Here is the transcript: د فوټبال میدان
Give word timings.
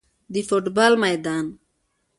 د 0.33 0.35
فوټبال 0.49 0.93
میدان 1.01 1.45